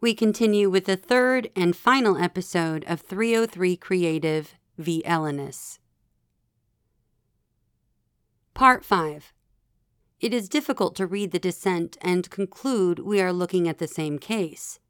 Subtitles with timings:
[0.00, 5.02] we continue with the third and final episode of 303 Creative v.
[5.06, 5.78] Elenis.
[8.52, 9.32] Part 5
[10.20, 14.18] It is difficult to read the dissent and conclude we are looking at the same
[14.18, 14.80] case.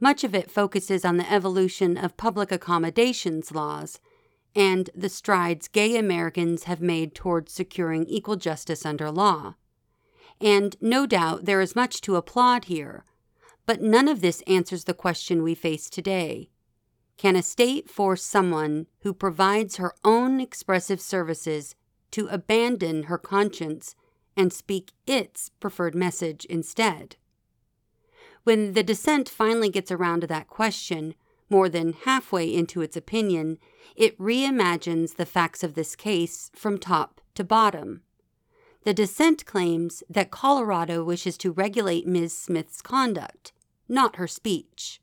[0.00, 4.00] Much of it focuses on the evolution of public accommodations laws
[4.56, 9.54] and the strides gay Americans have made towards securing equal justice under law.
[10.40, 13.04] And no doubt there is much to applaud here
[13.66, 16.50] but none of this answers the question we face today.
[17.16, 21.74] Can a state force someone who provides her own expressive services
[22.10, 23.94] to abandon her conscience
[24.36, 27.16] and speak its preferred message instead?
[28.44, 31.14] When the dissent finally gets around to that question,
[31.48, 33.58] more than halfway into its opinion,
[33.94, 38.02] it reimagines the facts of this case from top to bottom.
[38.84, 42.36] The dissent claims that Colorado wishes to regulate Ms.
[42.36, 43.52] Smith's conduct,
[43.88, 45.00] not her speech.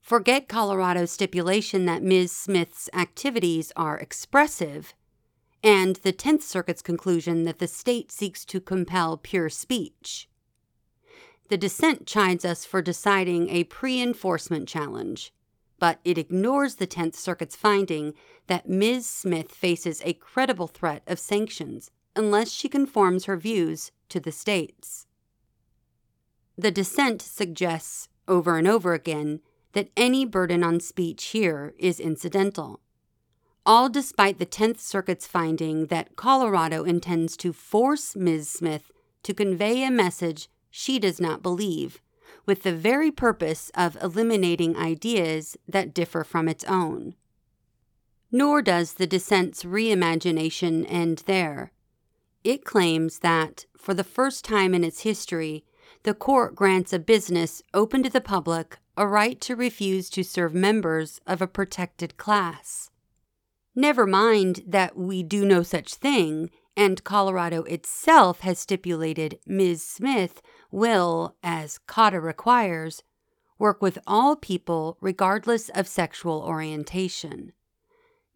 [0.00, 2.30] Forget Colorado's stipulation that Ms.
[2.30, 4.94] Smith's activities are expressive,
[5.60, 10.28] and the Tenth Circuit's conclusion that the state seeks to compel pure speech.
[11.48, 15.32] The dissent chides us for deciding a pre enforcement challenge,
[15.80, 18.14] but it ignores the Tenth Circuit's finding
[18.46, 19.04] that Ms.
[19.04, 25.06] Smith faces a credible threat of sanctions unless she conforms her views to the state's.
[26.58, 29.40] The dissent suggests over and over again
[29.72, 32.80] that any burden on speech here is incidental.
[33.64, 38.48] All despite the Tenth Circuit's finding that Colorado intends to force Ms.
[38.48, 38.90] Smith
[39.22, 42.00] to convey a message she does not believe,
[42.44, 47.14] with the very purpose of eliminating ideas that differ from its own.
[48.32, 51.72] Nor does the dissent's reimagination end there.
[52.44, 55.64] It claims that, for the first time in its history,
[56.04, 60.52] the court grants a business open to the public a right to refuse to serve
[60.52, 62.90] members of a protected class.
[63.72, 69.84] Never mind that we do no such thing, and Colorado itself has stipulated Ms.
[69.84, 73.04] Smith will, as CADA requires,
[73.56, 77.52] work with all people regardless of sexual orientation.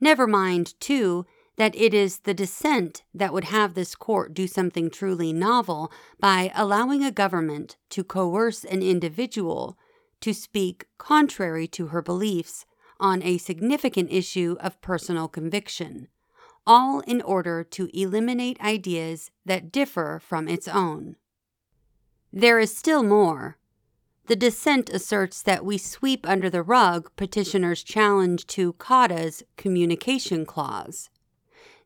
[0.01, 1.27] Never mind, too,
[1.63, 6.51] that it is the dissent that would have this court do something truly novel by
[6.57, 9.79] allowing a government to coerce an individual
[10.21, 12.67] to speak contrary to her beliefs
[12.99, 16.09] on a significant issue of personal conviction,
[16.67, 21.15] all in order to eliminate ideas that differ from its own.
[22.33, 23.57] There is still more.
[24.27, 31.09] The dissent asserts that we sweep under the rug petitioners' challenge to CADA's communication clause.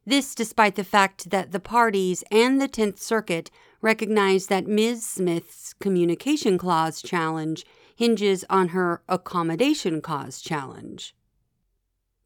[0.08, 3.50] This despite the fact that the parties and the Tenth Circuit
[3.82, 5.04] recognize that Ms.
[5.04, 11.12] Smith's Communication Clause challenge hinges on her Accommodation Clause challenge.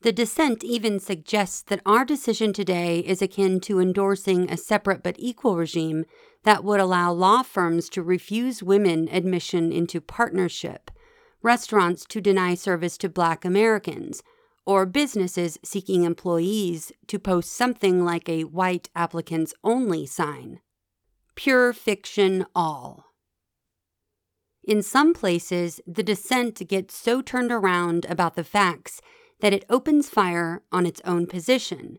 [0.02, 5.16] The dissent even suggests that our decision today is akin to endorsing a separate but
[5.18, 6.04] equal regime
[6.44, 10.90] that would allow law firms to refuse women admission into partnership,
[11.42, 14.22] restaurants to deny service to black Americans,
[14.66, 20.60] or businesses seeking employees to post something like a white applicants only sign.
[21.34, 23.06] Pure fiction all.
[24.62, 29.00] In some places, the dissent gets so turned around about the facts
[29.40, 31.98] that it opens fire on its own position.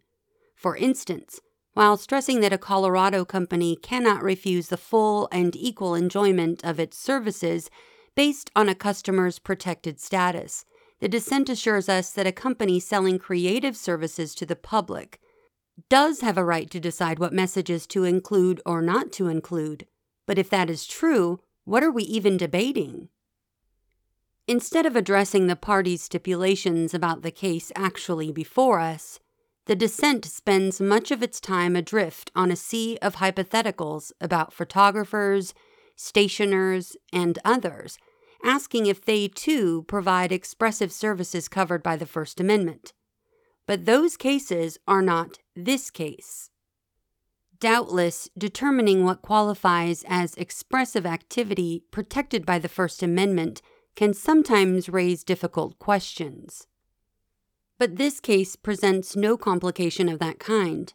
[0.56, 1.42] For instance,
[1.74, 6.98] while stressing that a Colorado company cannot refuse the full and equal enjoyment of its
[6.98, 7.70] services
[8.16, 10.66] based on a customer's protected status,
[11.02, 15.20] the dissent assures us that a company selling creative services to the public
[15.90, 19.88] does have a right to decide what messages to include or not to include.
[20.28, 23.10] But if that is true, what are we even debating?
[24.48, 29.20] Instead of addressing the parties' stipulations about the case actually before us,
[29.66, 35.56] the dissent spends much of its time adrift on a sea of hypotheticals about photographers,
[35.96, 37.98] stationers, and others
[38.44, 42.94] asking if they too provide expressive services covered by the First Amendment.
[43.66, 46.50] But those cases are not this case.
[47.60, 53.62] Doubtless, determining what qualifies as expressive activity protected by the First Amendment
[53.96, 56.68] can sometimes raise difficult questions.
[57.78, 60.94] But this case presents no complication of that kind.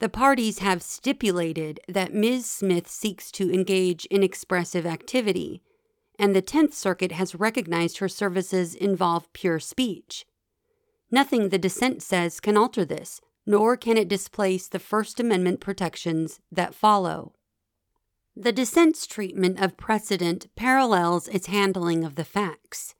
[0.00, 2.50] The parties have stipulated that Ms.
[2.50, 5.62] Smith seeks to engage in expressive activity
[6.18, 10.24] and the Tenth Circuit has recognized her services involve pure speech.
[11.10, 16.40] Nothing the dissent says can alter this, nor can it displace the First Amendment protections
[16.50, 17.34] that follow.
[18.36, 22.94] The dissent's treatment of precedent parallels its handling of the facts.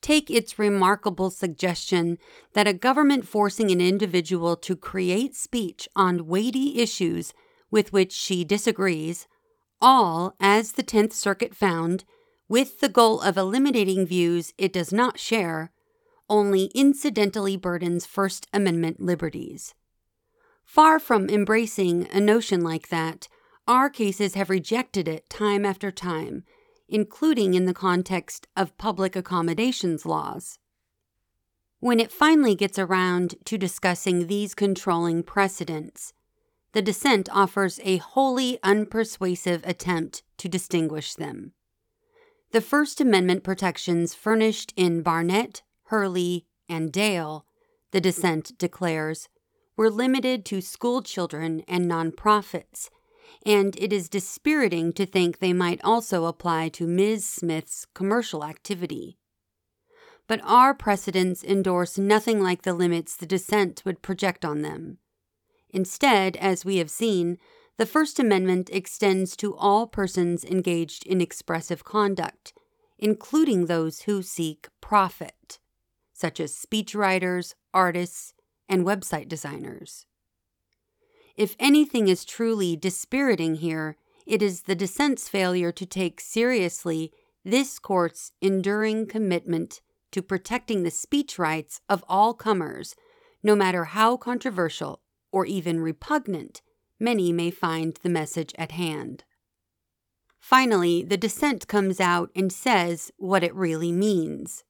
[0.00, 2.18] Take its remarkable suggestion
[2.52, 7.32] that a government forcing an individual to create speech on weighty issues
[7.70, 9.26] with which she disagrees,
[9.80, 12.04] all, as the Tenth Circuit found,
[12.48, 15.72] with the goal of eliminating views it does not share,
[16.28, 19.74] only incidentally burdens First Amendment liberties.
[20.64, 23.28] Far from embracing a notion like that,
[23.68, 26.44] our cases have rejected it time after time,
[26.88, 30.58] including in the context of public accommodations laws.
[31.80, 36.12] When it finally gets around to discussing these controlling precedents,
[36.72, 41.52] the dissent offers a wholly unpersuasive attempt to distinguish them.
[42.52, 47.44] The First Amendment protections furnished in Barnette, Hurley, and Dale,
[47.90, 49.28] the dissent declares,
[49.76, 52.88] were limited to school children and nonprofits,
[53.44, 57.28] and it is dispiriting to think they might also apply to Ms.
[57.28, 59.18] Smith's commercial activity.
[60.28, 64.98] But our precedents endorse nothing like the limits the dissent would project on them.
[65.70, 67.38] Instead, as we have seen,
[67.78, 72.54] the First Amendment extends to all persons engaged in expressive conduct,
[72.98, 75.58] including those who seek profit,
[76.14, 78.32] such as speechwriters, artists,
[78.68, 80.06] and website designers.
[81.36, 87.12] If anything is truly dispiriting here, it is the dissent's failure to take seriously
[87.44, 89.82] this court's enduring commitment
[90.12, 92.94] to protecting the speech rights of all comers,
[93.42, 96.62] no matter how controversial or even repugnant
[96.98, 99.24] many may find the message at hand.
[100.38, 104.64] Finally, the dissent comes out and says what it really means.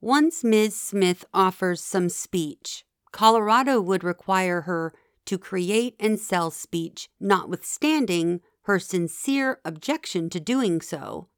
[0.00, 0.80] Once Ms.
[0.80, 4.92] Smith offers some speech, Colorado would require her
[5.24, 11.28] to create and sell speech, notwithstanding her sincere objection to doing so,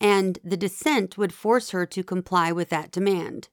[0.00, 3.48] and the dissent would force her to comply with that demand.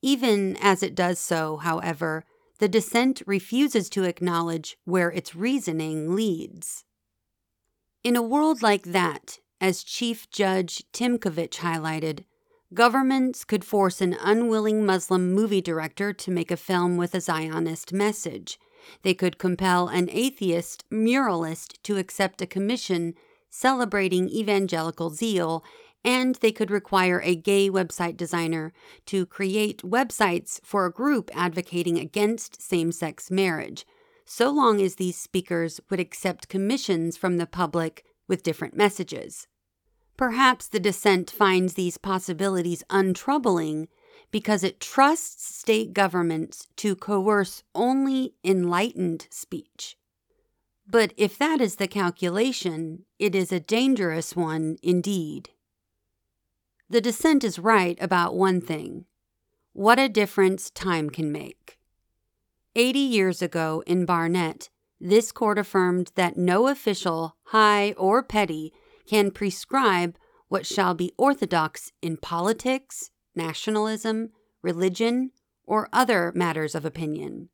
[0.00, 2.24] Even as it does so, however,
[2.62, 6.84] the dissent refuses to acknowledge where its reasoning leads.
[8.04, 12.22] In a world like that, as Chief Judge Tymkovich highlighted,
[12.72, 17.92] governments could force an unwilling Muslim movie director to make a film with a Zionist
[17.92, 18.60] message.
[19.02, 23.14] They could compel an atheist muralist to accept a commission
[23.50, 25.64] celebrating evangelical zeal
[26.04, 28.72] and they could require a gay website designer
[29.06, 33.86] to create websites for a group advocating against same sex marriage,
[34.24, 39.46] so long as these speakers would accept commissions from the public with different messages.
[40.16, 43.88] Perhaps the dissent finds these possibilities untroubling
[44.30, 49.96] because it trusts state governments to coerce only enlightened speech.
[50.86, 55.50] But if that is the calculation, it is a dangerous one indeed.
[56.92, 59.06] The dissent is right about one thing
[59.72, 61.78] what a difference time can make.
[62.76, 64.68] Eighty years ago in Barnette,
[65.00, 68.74] this court affirmed that no official, high or petty,
[69.06, 70.18] can prescribe
[70.48, 74.28] what shall be orthodox in politics, nationalism,
[74.60, 75.30] religion,
[75.64, 77.48] or other matters of opinion.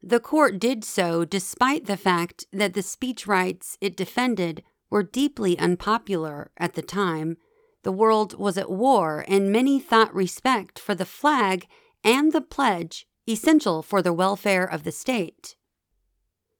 [0.00, 5.58] The court did so despite the fact that the speech rights it defended were deeply
[5.58, 7.38] unpopular at the time
[7.82, 11.66] the world was at war, and many thought respect for the flag
[12.04, 15.56] and the pledge essential for the welfare of the state.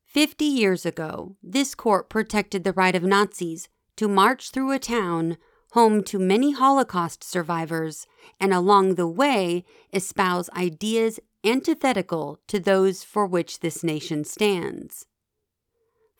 [0.04, 5.38] Fifty years ago, this court protected the right of Nazis to march through a town
[5.72, 8.06] home to many Holocaust survivors
[8.38, 15.06] and along the way espouse ideas antithetical to those for which this nation stands.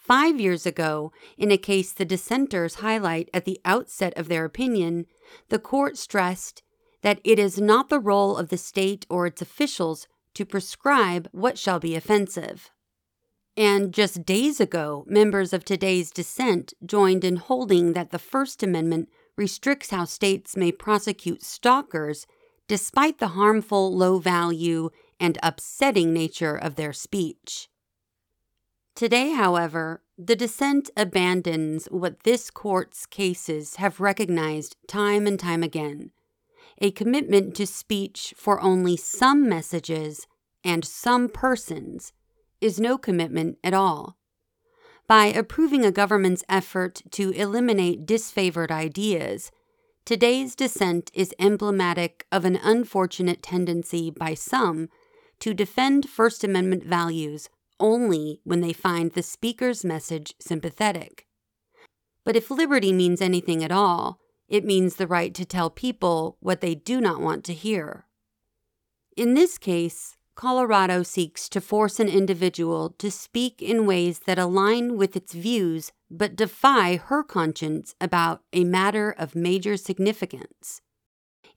[0.02, 5.06] Five years ago, in a case the dissenters highlight at the outset of their opinion,
[5.48, 6.64] the court stressed
[7.02, 11.56] that it is not the role of the state or its officials to prescribe what
[11.56, 12.70] shall be offensive.
[13.56, 19.08] And just days ago, members of today's dissent joined in holding that the First Amendment
[19.36, 22.26] restricts how states may prosecute stalkers
[22.66, 24.90] despite the harmful, low value,
[25.20, 27.68] and upsetting nature of their speech.
[28.94, 36.10] Today, however, the dissent abandons what this court's cases have recognized time and time again
[36.78, 40.26] a commitment to speech for only some messages
[40.64, 42.12] and some persons
[42.60, 44.16] is no commitment at all.
[45.06, 49.50] By approving a government's effort to eliminate disfavored ideas,
[50.04, 54.88] today's dissent is emblematic of an unfortunate tendency by some
[55.40, 57.48] to defend First Amendment values
[57.82, 61.26] only when they find the speaker's message sympathetic.
[62.24, 66.60] But if liberty means anything at all, it means the right to tell people what
[66.60, 68.06] they do not want to hear.
[69.16, 74.96] In this case, Colorado seeks to force an individual to speak in ways that align
[74.96, 80.80] with its views but defy her conscience about a matter of major significance.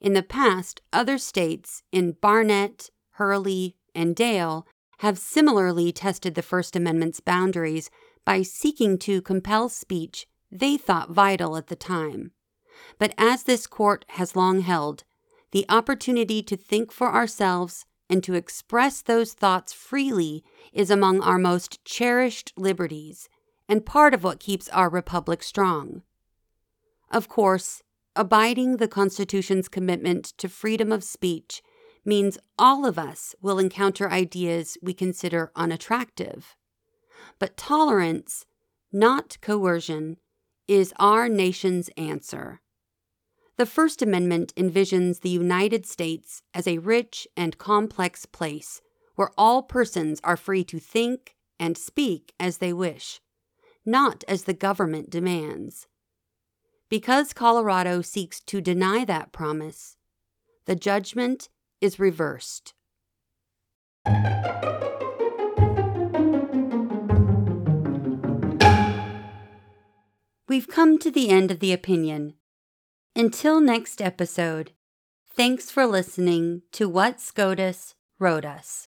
[0.00, 4.66] In the past, other states in Barnette, Hurley, and Dale
[4.98, 7.90] have similarly tested the First Amendment's boundaries
[8.24, 12.32] by seeking to compel speech they thought vital at the time.
[12.98, 15.04] But as this court has long held,
[15.52, 21.38] the opportunity to think for ourselves and to express those thoughts freely is among our
[21.38, 23.28] most cherished liberties
[23.68, 26.02] and part of what keeps our republic strong.
[27.10, 27.82] Of course,
[28.14, 31.62] abiding the Constitution's commitment to freedom of speech
[32.06, 36.56] means all of us will encounter ideas we consider unattractive.
[37.38, 38.46] But tolerance,
[38.92, 40.18] not coercion,
[40.68, 42.60] is our nation's answer.
[43.56, 48.80] The First Amendment envisions the United States as a rich and complex place
[49.14, 53.20] where all persons are free to think and speak as they wish,
[53.84, 55.86] not as the government demands.
[56.88, 59.96] Because Colorado seeks to deny that promise,
[60.66, 61.48] the judgment
[61.80, 62.74] is reversed.
[70.48, 72.34] We've come to the end of the opinion.
[73.14, 74.72] Until next episode,
[75.34, 78.88] thanks for listening to What SCOTUS Wrote Us.